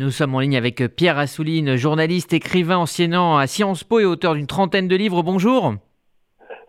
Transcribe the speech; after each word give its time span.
Nous 0.00 0.12
sommes 0.12 0.36
en 0.36 0.38
ligne 0.38 0.56
avec 0.56 0.80
Pierre 0.94 1.18
Assouline, 1.18 1.74
journaliste, 1.74 2.32
écrivain, 2.32 2.76
enseignant 2.76 3.36
à 3.36 3.48
Sciences 3.48 3.82
Po 3.82 3.98
et 3.98 4.04
auteur 4.04 4.36
d'une 4.36 4.46
trentaine 4.46 4.86
de 4.86 4.94
livres. 4.94 5.24
Bonjour. 5.24 5.74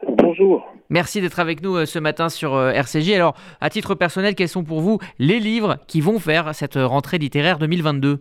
Bonjour. 0.08 0.68
Merci 0.90 1.22
d'être 1.22 1.40
avec 1.40 1.62
nous 1.62 1.76
euh, 1.76 1.86
ce 1.86 2.00
matin 2.00 2.30
sur 2.30 2.56
euh, 2.56 2.72
RCJ. 2.72 3.12
Alors, 3.12 3.36
à 3.62 3.70
titre 3.70 3.94
personnel, 3.94 4.34
quels 4.34 4.48
sont 4.48 4.64
pour 4.64 4.82
vous 4.82 4.98
les 5.20 5.40
livres 5.40 5.78
qui 5.86 6.02
vont 6.02 6.18
faire 6.18 6.56
cette 6.56 6.74
rentrée 6.74 7.20
littéraire 7.20 7.60
2022 7.60 8.18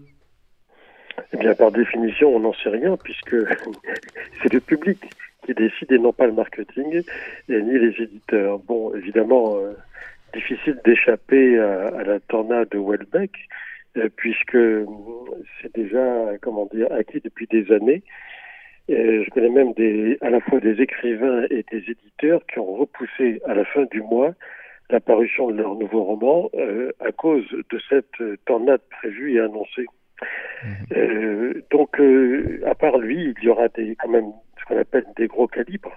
Eh 1.32 1.36
bien, 1.38 1.54
par 1.54 1.72
définition, 1.72 2.36
on 2.36 2.40
n'en 2.40 2.52
sait 2.52 2.68
rien 2.68 2.98
puisque 3.02 3.34
c'est 4.43 4.52
le 4.52 4.61
public 4.61 4.98
qui 5.46 5.54
décide 5.54 5.90
et 5.90 5.98
non 5.98 6.12
pas 6.12 6.27
le 6.27 6.34
marketing 6.34 7.02
et 7.48 7.62
ni 7.62 7.79
les 7.79 7.95
éditeurs. 8.02 8.59
Bon, 8.59 8.95
évidemment, 8.95 9.56
euh, 9.56 9.72
difficile 10.34 10.79
d'échapper 10.84 11.59
à, 11.59 11.86
à, 11.96 12.02
la 12.04 12.20
tornade 12.20 12.68
de 12.68 12.79
Welbeck 12.79 13.32
euh, 13.32 13.68
puisque 14.16 14.58
c'est 15.60 15.74
déjà, 15.74 16.36
comment 16.40 16.66
dire, 16.72 16.90
acquis 16.92 17.20
depuis 17.20 17.46
des 17.46 17.72
années. 17.72 18.02
Euh, 18.90 19.22
je 19.25 19.30
connais 19.30 19.50
même 19.50 19.72
des, 19.75 20.16
à 20.22 20.30
la 20.30 20.40
fois 20.40 20.61
des 20.61 20.80
écrivains 20.80 21.44
et 21.50 21.64
des 21.70 21.90
éditeurs 21.90 22.40
qui 22.46 22.58
ont 22.58 22.75
repoussé 22.75 23.40
à 23.46 23.54
la 23.54 23.64
fin 23.66 23.84
du 23.90 24.00
mois 24.00 24.34
la 24.90 25.00
parution 25.00 25.50
de 25.50 25.56
leur 25.58 25.75
nouveau 25.75 26.04
roman 26.04 26.48
euh, 26.54 26.90
à 27.00 27.12
cause 27.12 27.46
de 27.50 27.80
cette 27.90 28.44
tornade 28.46 28.80
prévue 28.90 29.36
et 29.36 29.40
annoncée. 29.40 29.84
Mmh. 30.64 30.68
Euh, 30.96 31.62
donc, 31.70 32.00
euh, 32.00 32.62
à 32.67 32.75
part 32.75 32.97
lui, 32.97 33.34
il 33.39 33.44
y 33.44 33.48
aura 33.48 33.69
des, 33.69 33.94
quand 33.97 34.08
même 34.08 34.33
ce 34.58 34.64
qu'on 34.64 34.78
appelle 34.78 35.05
des 35.17 35.27
gros 35.27 35.47
calibres, 35.47 35.97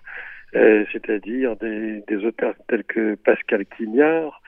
euh, 0.55 0.85
c'est-à-dire 0.91 1.55
des, 1.55 2.03
des, 2.07 2.25
auteurs 2.25 2.55
tels 2.67 2.83
que 2.83 3.15
Pascal 3.15 3.65
Quignard, 3.65 4.41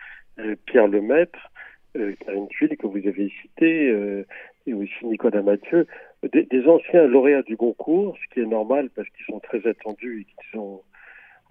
Pierre 0.66 0.88
Lemaître, 0.88 1.40
euh, 1.40 1.53
Karine 1.94 2.48
Tuile 2.48 2.78
que 2.78 2.88
vous 2.88 2.98
avez 3.08 3.32
cité, 3.42 3.90
euh, 3.90 4.26
et 4.66 4.74
aussi 4.74 5.06
Nicolas 5.06 5.42
Mathieu, 5.42 5.88
des, 6.32 6.68
anciens 6.68 7.06
lauréats 7.06 7.44
du 7.44 7.56
Goncourt, 7.56 8.18
ce 8.18 8.34
qui 8.34 8.40
est 8.40 8.46
normal 8.46 8.90
parce 8.96 9.08
qu'ils 9.10 9.26
sont 9.26 9.40
très 9.40 9.66
attendus 9.68 10.22
et 10.22 10.26
qu'ils 10.26 10.60
ont 10.60 10.82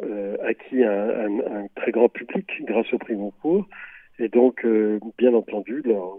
euh, 0.02 0.36
acquis 0.42 0.82
un, 0.82 1.66
très 1.76 1.92
grand 1.92 2.08
public 2.08 2.46
grâce 2.64 2.92
au 2.92 2.98
prix 2.98 3.14
Goncourt, 3.14 3.66
et 4.18 4.28
donc, 4.28 4.64
euh, 4.64 4.98
bien 5.18 5.34
entendu, 5.34 5.82
leur, 5.84 6.18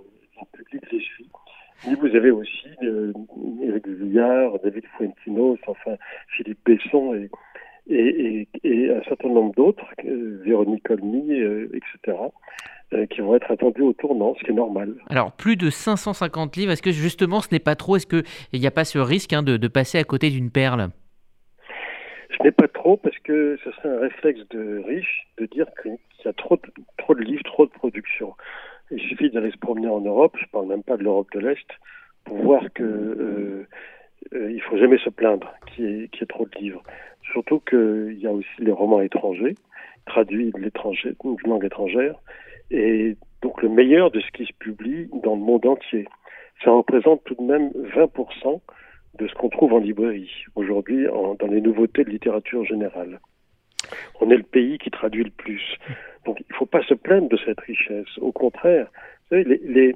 public 0.51 0.83
les 0.91 0.99
suit. 0.99 1.29
Mais 1.87 1.95
vous 1.95 2.15
avez 2.15 2.31
aussi 2.31 2.67
euh, 2.83 3.13
Éric 3.61 3.87
Vuillard, 3.87 4.59
David 4.59 4.85
Fuentinos, 4.97 5.59
enfin 5.67 5.95
Philippe 6.27 6.59
Besson 6.65 7.13
et, 7.13 7.29
et, 7.87 8.47
et, 8.63 8.69
et 8.69 8.91
un 8.91 9.01
certain 9.03 9.29
nombre 9.29 9.53
d'autres, 9.55 9.85
euh, 10.05 10.41
Véronique 10.43 10.89
Olmy, 10.89 11.31
euh, 11.31 11.69
etc 11.73 12.17
qui 13.09 13.21
vont 13.21 13.35
être 13.35 13.51
attendus 13.51 13.81
au 13.81 13.93
tournant, 13.93 14.35
ce 14.39 14.43
qui 14.43 14.51
est 14.51 14.55
normal. 14.55 14.95
Alors, 15.09 15.31
plus 15.31 15.55
de 15.55 15.69
550 15.69 16.55
livres, 16.55 16.71
est-ce 16.71 16.81
que 16.81 16.91
justement 16.91 17.41
ce 17.41 17.49
n'est 17.51 17.59
pas 17.59 17.75
trop? 17.75 17.95
Est-ce 17.95 18.07
qu'il 18.07 18.59
n'y 18.59 18.67
a 18.67 18.71
pas 18.71 18.85
ce 18.85 18.99
risque 18.99 19.33
hein, 19.33 19.43
de, 19.43 19.57
de, 19.57 19.67
passer 19.67 19.97
à 19.97 20.03
côté 20.03 20.29
d'une 20.29 20.51
perle? 20.51 20.89
Ce 22.37 22.43
n'est 22.43 22.51
pas 22.51 22.67
trop 22.67 22.97
parce 22.97 23.17
que 23.19 23.57
ce 23.63 23.71
serait 23.71 23.89
un 23.89 23.99
réflexe 23.99 24.41
de 24.49 24.83
riche 24.85 25.27
de 25.37 25.45
dire 25.45 25.65
qu'il 25.81 25.97
y 26.25 26.27
a 26.27 26.33
trop 26.33 26.55
de, 26.55 26.61
trop 26.97 27.15
de 27.15 27.21
livres, 27.21 27.43
trop 27.43 27.65
de 27.65 27.71
production. 27.71 28.33
Il 28.91 28.99
suffit 29.01 29.29
d'aller 29.29 29.51
se 29.51 29.57
promener 29.57 29.87
en 29.87 30.01
Europe, 30.01 30.35
je 30.37 30.45
ne 30.45 30.49
parle 30.49 30.67
même 30.67 30.83
pas 30.83 30.97
de 30.97 31.03
l'Europe 31.03 31.27
de 31.33 31.39
l'Est, 31.39 31.67
pour 32.25 32.37
voir 32.37 32.63
que 32.73 32.83
euh, 32.83 33.67
euh, 34.33 34.51
il 34.51 34.61
faut 34.61 34.77
jamais 34.77 34.97
se 34.99 35.09
plaindre 35.09 35.51
qu'il 35.67 36.03
y, 36.03 36.09
qu 36.09 36.19
y, 36.19 36.23
ait 36.23 36.27
trop 36.27 36.45
de 36.45 36.59
livres. 36.59 36.83
Surtout 37.31 37.59
qu'il 37.59 38.17
y 38.19 38.27
a 38.27 38.31
aussi 38.31 38.49
les 38.59 38.71
romans 38.71 39.01
étrangers, 39.01 39.55
traduits 40.05 40.51
de 40.51 40.59
l'étranger, 40.59 41.15
d'une 41.23 41.51
langue 41.51 41.65
étrangère, 41.65 42.15
et 42.71 43.15
donc 43.41 43.61
le 43.61 43.69
meilleur 43.69 44.11
de 44.11 44.19
ce 44.19 44.31
qui 44.31 44.45
se 44.45 44.53
publie 44.53 45.09
dans 45.23 45.35
le 45.35 45.41
monde 45.41 45.65
entier. 45.65 46.07
Ça 46.63 46.71
représente 46.71 47.23
tout 47.25 47.35
de 47.35 47.43
même 47.43 47.69
20% 47.95 48.61
de 49.19 49.27
ce 49.27 49.33
qu'on 49.35 49.49
trouve 49.49 49.73
en 49.73 49.79
librairie 49.79 50.31
aujourd'hui 50.55 51.05
dans 51.05 51.47
les 51.47 51.61
nouveautés 51.61 52.03
de 52.03 52.09
littérature 52.09 52.65
générale. 52.65 53.19
On 54.21 54.29
est 54.31 54.37
le 54.37 54.43
pays 54.43 54.77
qui 54.77 54.89
traduit 54.89 55.23
le 55.23 55.29
plus. 55.29 55.77
Donc 56.25 56.39
il 56.39 56.45
ne 56.49 56.55
faut 56.55 56.65
pas 56.65 56.83
se 56.83 56.93
plaindre 56.93 57.29
de 57.29 57.37
cette 57.45 57.59
richesse. 57.59 58.17
Au 58.19 58.31
contraire, 58.31 58.87
vous 59.29 59.43
savez, 59.43 59.95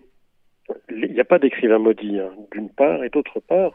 il 0.90 1.14
n'y 1.14 1.20
a 1.20 1.26
pas 1.26 1.40
d'écrivain 1.40 1.80
maudit, 1.80 2.20
hein, 2.20 2.32
d'une 2.52 2.70
part, 2.70 3.04
et 3.04 3.10
d'autre 3.10 3.40
part, 3.40 3.74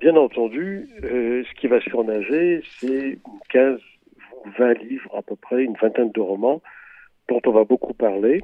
bien 0.00 0.16
entendu, 0.16 0.88
euh, 1.04 1.44
ce 1.44 1.60
qui 1.60 1.66
va 1.66 1.80
surnager, 1.80 2.62
c'est 2.78 3.18
15 3.50 3.78
ou 4.44 4.50
20 4.58 4.74
livres 4.82 5.16
à 5.16 5.22
peu 5.22 5.36
près, 5.36 5.62
une 5.62 5.74
vingtaine 5.74 6.10
de 6.10 6.20
romans, 6.20 6.62
dont 7.32 7.50
on 7.50 7.52
va 7.52 7.64
beaucoup 7.64 7.94
parler 7.94 8.42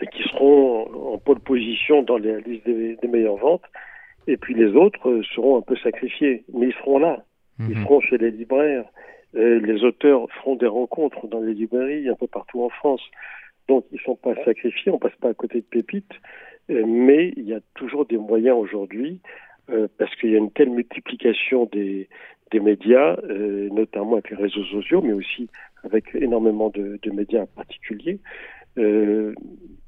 et 0.00 0.06
qui 0.06 0.22
seront 0.24 1.14
en 1.14 1.18
pole 1.18 1.40
position 1.40 2.02
dans 2.02 2.16
les 2.16 2.40
listes 2.40 2.66
des, 2.66 2.96
des 2.96 3.08
meilleures 3.08 3.36
ventes. 3.36 3.64
Et 4.26 4.36
puis 4.36 4.54
les 4.54 4.72
autres 4.74 5.22
seront 5.34 5.58
un 5.58 5.62
peu 5.62 5.76
sacrifiés, 5.76 6.44
mais 6.52 6.68
ils 6.68 6.74
seront 6.74 6.98
là. 6.98 7.24
Mmh. 7.58 7.68
Ils 7.70 7.82
seront 7.82 8.00
chez 8.00 8.18
les 8.18 8.30
libraires. 8.30 8.84
Et 9.34 9.58
les 9.58 9.82
auteurs 9.84 10.30
feront 10.38 10.56
des 10.56 10.66
rencontres 10.66 11.26
dans 11.26 11.40
les 11.40 11.54
librairies 11.54 12.08
un 12.08 12.14
peu 12.14 12.26
partout 12.26 12.62
en 12.62 12.70
France. 12.70 13.02
Donc 13.68 13.84
ils 13.92 13.96
ne 13.96 14.00
sont 14.00 14.16
pas 14.16 14.34
sacrifiés, 14.44 14.92
on 14.92 14.98
passe 14.98 15.16
pas 15.20 15.30
à 15.30 15.34
côté 15.34 15.58
de 15.58 15.66
pépites, 15.66 16.14
mais 16.68 17.32
il 17.36 17.44
y 17.44 17.54
a 17.54 17.60
toujours 17.74 18.06
des 18.06 18.18
moyens 18.18 18.56
aujourd'hui 18.56 19.20
euh, 19.70 19.88
parce 19.98 20.14
qu'il 20.16 20.30
y 20.30 20.34
a 20.34 20.38
une 20.38 20.52
telle 20.52 20.70
multiplication 20.70 21.68
des, 21.72 22.08
des 22.50 22.60
médias, 22.60 23.16
euh, 23.28 23.68
notamment 23.70 24.14
avec 24.14 24.30
les 24.30 24.36
réseaux 24.36 24.64
sociaux, 24.64 25.02
mais 25.02 25.12
aussi 25.12 25.48
avec 25.84 26.14
énormément 26.14 26.70
de, 26.70 26.98
médias 27.12 27.46
particuliers, 27.46 28.18
euh, 28.78 29.34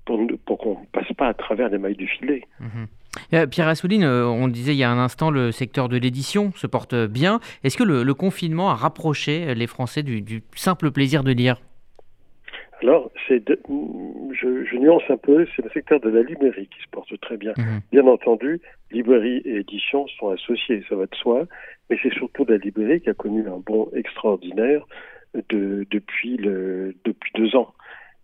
pour, 0.04 0.58
qu'on 0.58 0.80
ne 0.80 0.86
passe 0.92 1.12
pas 1.16 1.28
à 1.28 1.34
travers 1.34 1.68
les 1.68 1.78
mailles 1.78 1.96
du 1.96 2.06
filet. 2.06 2.42
Mmh. 2.60 3.46
Pierre 3.46 3.68
Assouline, 3.68 4.04
on 4.04 4.46
disait 4.46 4.74
il 4.74 4.78
y 4.78 4.84
a 4.84 4.90
un 4.90 4.98
instant, 4.98 5.30
le 5.30 5.50
secteur 5.50 5.88
de 5.88 5.96
l'édition 5.96 6.52
se 6.54 6.66
porte 6.66 6.94
bien. 6.94 7.40
Est-ce 7.64 7.78
que 7.78 7.82
le, 7.82 8.14
confinement 8.14 8.68
a 8.70 8.74
rapproché 8.74 9.54
les 9.54 9.66
Français 9.66 10.02
du 10.02 10.42
simple 10.54 10.90
plaisir 10.90 11.24
de 11.24 11.32
lire? 11.32 11.56
Alors, 12.82 13.10
c'est 13.26 13.42
je, 13.48 14.64
je, 14.64 14.76
nuance 14.76 15.02
un 15.08 15.16
peu, 15.16 15.46
c'est 15.54 15.64
le 15.64 15.70
secteur 15.70 15.98
de 16.00 16.10
la 16.10 16.22
librairie 16.22 16.68
qui 16.68 16.82
se 16.82 16.88
porte 16.90 17.18
très 17.20 17.36
bien. 17.36 17.52
Mmh. 17.56 17.78
Bien 17.90 18.06
entendu, 18.06 18.60
librairie 18.90 19.38
et 19.44 19.56
édition 19.56 20.06
sont 20.18 20.28
associés, 20.28 20.84
ça 20.88 20.94
va 20.94 21.06
de 21.06 21.14
soi, 21.14 21.46
mais 21.88 21.98
c'est 22.02 22.12
surtout 22.12 22.44
la 22.44 22.58
librairie 22.58 23.00
qui 23.00 23.08
a 23.08 23.14
connu 23.14 23.48
un 23.48 23.58
bond 23.58 23.88
extraordinaire 23.94 24.84
de, 25.48 25.86
depuis, 25.90 26.36
le, 26.36 26.94
depuis 27.04 27.32
deux 27.34 27.56
ans. 27.56 27.72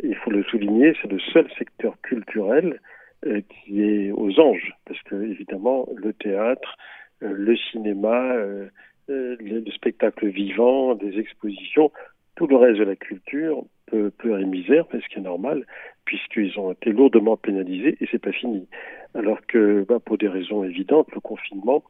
Il 0.03 0.17
faut 0.17 0.31
le 0.31 0.43
souligner, 0.45 0.95
c'est 1.01 1.11
le 1.11 1.21
seul 1.33 1.49
secteur 1.59 1.95
culturel 2.03 2.81
euh, 3.27 3.41
qui 3.49 3.83
est 3.83 4.11
aux 4.11 4.39
anges, 4.39 4.75
parce 4.85 5.01
que 5.03 5.15
évidemment, 5.15 5.89
le 5.95 6.13
théâtre, 6.13 6.77
euh, 7.23 7.33
le 7.33 7.57
cinéma, 7.57 8.35
euh, 8.35 8.69
le, 9.09 9.37
le 9.61 9.71
spectacle 9.71 10.27
vivant, 10.29 10.95
des 10.95 11.19
expositions, 11.19 11.91
tout 12.37 12.47
le 12.47 12.57
reste 12.57 12.79
de 12.79 12.85
la 12.85 12.97
culture 12.97 13.65
peut 13.93 14.11
pleurer 14.11 14.45
misère, 14.47 14.87
mais 14.93 15.01
ce 15.01 15.09
qui 15.09 15.19
est 15.19 15.23
normal, 15.23 15.67
puisqu'ils 16.07 16.59
ont 16.59 16.73
été 16.73 16.91
lourdement 16.91 17.37
pénalisés 17.37 17.97
et 18.01 18.09
c'est 18.11 18.19
pas 18.19 18.33
fini. 18.33 18.67
Alors 19.15 19.39
que, 19.47 19.85
bah, 19.87 19.99
pour 20.05 20.17
des 20.19 20.29
raisons 20.29 20.65
évidentes, 20.65 21.09
le 21.15 21.21
confinement 21.21 21.85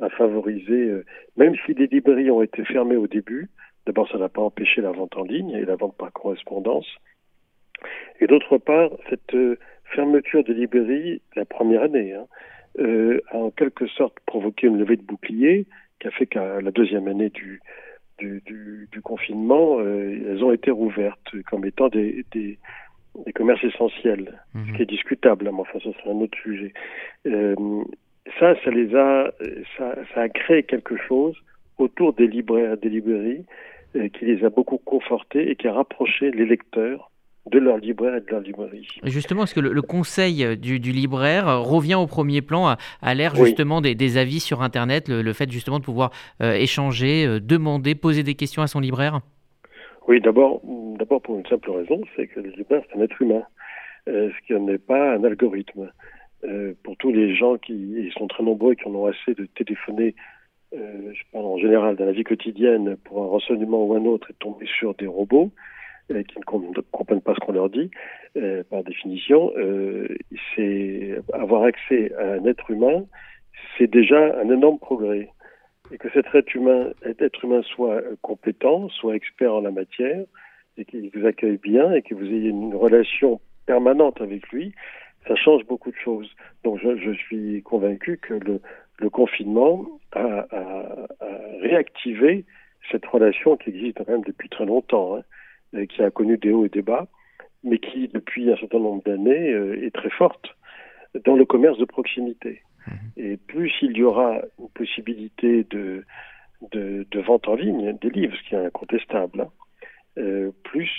a 0.00 0.08
favorisé, 0.08 0.72
euh, 0.72 1.04
même 1.36 1.54
si 1.66 1.74
les 1.74 1.88
librairies 1.88 2.30
ont 2.30 2.42
été 2.42 2.64
fermées 2.64 2.96
au 2.96 3.08
début, 3.08 3.50
d'abord 3.86 4.08
ça 4.10 4.18
n'a 4.18 4.28
pas 4.28 4.42
empêché 4.42 4.80
la 4.80 4.92
vente 4.92 5.16
en 5.16 5.24
ligne 5.24 5.50
et 5.50 5.64
la 5.64 5.74
vente 5.74 5.96
par 5.96 6.12
correspondance, 6.12 6.86
et 8.20 8.26
d'autre 8.28 8.58
part, 8.58 8.90
cette 9.10 9.34
euh, 9.34 9.58
fermeture 9.94 10.44
des 10.44 10.54
librairies, 10.54 11.20
la 11.34 11.44
première 11.44 11.82
année, 11.82 12.12
hein, 12.12 12.26
euh, 12.78 13.20
a 13.30 13.38
en 13.38 13.50
quelque 13.50 13.88
sorte 13.88 14.14
provoqué 14.26 14.68
une 14.68 14.78
levée 14.78 14.96
de 14.96 15.02
bouclier 15.02 15.66
qui 15.98 16.06
a 16.06 16.12
fait 16.12 16.26
qu'à 16.26 16.60
la 16.60 16.70
deuxième 16.70 17.08
année 17.08 17.30
du 17.30 17.60
confinement, 19.08 19.78
euh, 19.80 20.28
elles 20.28 20.44
ont 20.44 20.52
été 20.52 20.70
rouvertes 20.70 21.30
comme 21.48 21.64
étant 21.64 21.88
des, 21.88 22.24
des, 22.32 22.58
des 23.24 23.32
commerces 23.32 23.64
essentiels, 23.64 24.28
mmh. 24.54 24.60
ce 24.66 24.76
qui 24.76 24.82
est 24.82 24.92
discutable, 24.96 25.44
mais 25.52 25.60
enfin 25.60 25.78
ça 25.82 25.90
c'est 25.96 26.10
un 26.10 26.20
autre 26.20 26.38
sujet. 26.38 26.72
Euh, 27.26 27.54
ça, 28.38 28.54
ça 28.62 28.70
les 28.70 28.94
a, 28.94 29.32
ça, 29.76 29.94
ça, 30.12 30.20
a 30.20 30.28
créé 30.28 30.62
quelque 30.62 30.96
chose 31.08 31.34
autour 31.78 32.12
des 32.12 32.26
libraires, 32.26 32.76
des 32.76 32.90
librairies, 32.90 33.46
euh, 33.96 34.08
qui 34.08 34.26
les 34.26 34.44
a 34.44 34.50
beaucoup 34.50 34.78
confortés 34.78 35.50
et 35.50 35.56
qui 35.56 35.66
a 35.66 35.72
rapproché 35.72 36.30
les 36.30 36.44
lecteurs 36.44 37.07
de 37.50 37.58
leur 37.58 37.78
libraire 37.78 38.16
et 38.16 38.20
de 38.20 38.26
leur 38.30 38.40
librairie. 38.40 38.88
Justement, 39.04 39.44
est-ce 39.44 39.54
que 39.54 39.60
le, 39.60 39.72
le 39.72 39.82
conseil 39.82 40.56
du, 40.56 40.80
du, 40.80 40.92
libraire 40.92 41.62
revient 41.62 41.94
au 41.94 42.06
premier 42.06 42.42
plan 42.42 42.66
à, 42.66 42.76
à 43.02 43.14
l'ère 43.14 43.34
justement 43.34 43.80
des, 43.80 43.94
des, 43.94 44.16
avis 44.16 44.40
sur 44.40 44.62
Internet, 44.62 45.08
le, 45.08 45.22
le, 45.22 45.32
fait 45.32 45.50
justement 45.50 45.78
de 45.78 45.84
pouvoir 45.84 46.10
euh, 46.42 46.52
échanger, 46.52 47.26
euh, 47.26 47.40
demander, 47.40 47.94
poser 47.94 48.22
des 48.22 48.34
questions 48.34 48.62
à 48.62 48.66
son 48.66 48.80
libraire? 48.80 49.20
Oui, 50.06 50.20
d'abord, 50.20 50.60
d'abord 50.98 51.20
pour 51.22 51.36
une 51.38 51.46
simple 51.46 51.70
raison, 51.70 52.00
c'est 52.16 52.26
que 52.26 52.40
le 52.40 52.50
libraire 52.50 52.82
c'est 52.90 52.98
un 52.98 53.02
être 53.02 53.20
humain, 53.20 53.42
euh, 54.08 54.30
ce 54.30 54.46
qui 54.46 54.60
n'est 54.60 54.78
pas 54.78 55.14
un 55.14 55.24
algorithme. 55.24 55.90
Euh, 56.44 56.72
pour 56.84 56.96
tous 56.96 57.10
les 57.10 57.34
gens 57.34 57.56
qui 57.56 57.72
ils 57.72 58.12
sont 58.16 58.28
très 58.28 58.44
nombreux 58.44 58.72
et 58.72 58.76
qui 58.76 58.86
en 58.86 58.94
ont 58.94 59.06
assez 59.06 59.34
de 59.34 59.46
téléphoner 59.56 60.14
euh, 60.74 61.12
je 61.14 61.22
parle 61.32 61.46
en 61.46 61.56
général 61.56 61.96
dans 61.96 62.04
la 62.04 62.12
vie 62.12 62.24
quotidienne 62.24 62.96
pour 63.04 63.22
un 63.22 63.26
renseignement 63.26 63.86
ou 63.86 63.94
un 63.94 64.04
autre 64.04 64.30
et 64.30 64.34
tomber 64.34 64.66
sur 64.78 64.94
des 64.94 65.06
robots, 65.06 65.50
euh, 66.10 66.22
qui 66.22 66.38
ne 66.38 66.44
comprennent 66.90 67.20
pas 67.20 67.34
ce 67.34 67.40
qu'on 67.40 67.52
leur 67.52 67.70
dit, 67.70 67.90
euh, 68.36 68.62
par 68.70 68.82
définition, 68.84 69.52
c'est 70.54 71.20
avoir 71.32 71.64
accès 71.64 72.12
à 72.16 72.34
un 72.34 72.44
être 72.44 72.70
humain, 72.70 73.04
c'est 73.76 73.90
déjà 73.90 74.38
un 74.40 74.50
énorme 74.50 74.78
progrès. 74.78 75.28
Et 75.90 75.98
que 75.98 76.08
cet 76.10 76.26
être 76.34 76.54
humain, 76.54 76.92
être 77.18 77.44
humain 77.44 77.62
soit 77.62 78.02
compétent, 78.20 78.88
soit 78.90 79.16
expert 79.16 79.54
en 79.54 79.60
la 79.60 79.70
matière, 79.70 80.24
et 80.76 80.84
qu'il 80.84 81.10
vous 81.14 81.26
accueille 81.26 81.58
bien, 81.58 81.92
et 81.92 82.02
que 82.02 82.14
vous 82.14 82.26
ayez 82.26 82.50
une 82.50 82.74
relation 82.74 83.40
permanente 83.66 84.20
avec 84.20 84.48
lui, 84.48 84.74
ça 85.26 85.34
change 85.36 85.64
beaucoup 85.66 85.90
de 85.90 85.96
choses. 85.96 86.30
Donc 86.64 86.78
je, 86.82 86.96
je 86.96 87.12
suis 87.12 87.62
convaincu 87.62 88.18
que 88.18 88.34
le, 88.34 88.60
le 88.98 89.10
confinement 89.10 89.86
a, 90.12 90.46
a, 90.50 91.06
a, 91.20 91.38
réactivé 91.60 92.44
cette 92.90 93.04
relation 93.06 93.56
qui 93.56 93.70
existe 93.70 93.98
quand 93.98 94.08
même 94.08 94.22
depuis 94.24 94.48
très 94.48 94.64
longtemps, 94.64 95.16
hein, 95.16 95.22
qui 95.88 96.02
a 96.02 96.10
connu 96.10 96.38
des 96.38 96.52
hauts 96.52 96.66
et 96.66 96.70
des 96.70 96.82
bas, 96.82 97.06
mais 97.64 97.78
qui 97.78 98.08
depuis 98.08 98.50
un 98.50 98.56
certain 98.56 98.78
nombre 98.78 99.02
d'années 99.04 99.52
euh, 99.52 99.84
est 99.84 99.94
très 99.94 100.10
forte 100.10 100.46
dans 101.24 101.36
le 101.36 101.44
commerce 101.44 101.78
de 101.78 101.84
proximité. 101.84 102.62
Mmh. 102.86 102.92
Et 103.16 103.36
plus 103.36 103.72
il 103.82 103.96
y 103.96 104.02
aura 104.02 104.40
une 104.58 104.68
possibilité 104.70 105.64
de, 105.70 106.04
de, 106.72 107.06
de 107.10 107.20
vente 107.20 107.48
en 107.48 107.54
ligne 107.54 107.96
des 108.00 108.10
livres, 108.10 108.34
ce 108.36 108.48
qui 108.48 108.54
est 108.54 108.66
incontestable, 108.66 109.42
hein, 109.42 109.50
euh, 110.18 110.50
plus 110.64 110.90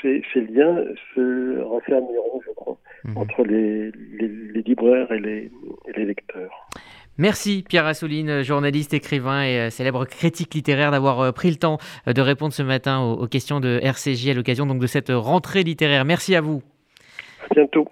ces, 0.00 0.22
ces, 0.32 0.40
liens 0.40 0.84
se 1.14 1.60
renfermeront, 1.62 2.40
je 2.46 2.52
crois, 2.52 2.78
mmh. 3.04 3.16
entre 3.16 3.44
les, 3.44 3.90
les, 3.90 4.28
les, 4.28 4.62
libraires 4.62 5.10
et 5.10 5.18
les, 5.18 5.50
et 5.88 5.92
les 5.96 6.04
lecteurs. 6.04 6.68
Merci 7.18 7.64
Pierre 7.68 7.86
Assouline, 7.86 8.42
journaliste, 8.42 8.94
écrivain 8.94 9.42
et 9.42 9.58
euh, 9.58 9.70
célèbre 9.70 10.06
critique 10.06 10.54
littéraire, 10.54 10.90
d'avoir 10.90 11.20
euh, 11.20 11.32
pris 11.32 11.50
le 11.50 11.56
temps 11.56 11.78
de 12.06 12.20
répondre 12.20 12.54
ce 12.54 12.62
matin 12.62 13.00
aux, 13.00 13.26
questions 13.26 13.60
de 13.60 13.78
RCJ 13.82 14.30
à 14.30 14.34
l'occasion 14.34 14.66
de 14.66 14.86
cette 14.86 15.10
rentrée 15.10 15.62
littéraire. 15.62 16.04
Merci 16.04 16.34
à 16.34 16.40
vous. 16.40 16.62
À 17.50 17.54
bientôt. 17.54 17.86